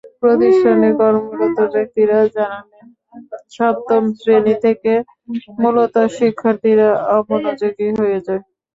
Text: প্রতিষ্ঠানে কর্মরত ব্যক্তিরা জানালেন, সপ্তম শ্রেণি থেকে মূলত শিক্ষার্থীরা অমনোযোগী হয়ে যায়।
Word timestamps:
প্রতিষ্ঠানে 0.21 0.89
কর্মরত 0.99 1.57
ব্যক্তিরা 1.73 2.17
জানালেন, 2.35 2.85
সপ্তম 3.55 4.03
শ্রেণি 4.19 4.55
থেকে 4.65 4.93
মূলত 5.61 5.95
শিক্ষার্থীরা 6.17 6.89
অমনোযোগী 7.17 7.87
হয়ে 7.99 8.19
যায়। 8.27 8.43